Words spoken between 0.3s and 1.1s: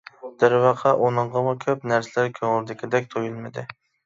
دەرۋەقە